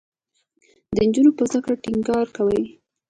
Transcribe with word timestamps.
د 0.95 0.97
نجونو 1.07 1.31
په 1.37 1.43
زده 1.49 1.59
کړه 1.63 1.75
ټینګار 1.83 2.25
کوي. 2.35 2.63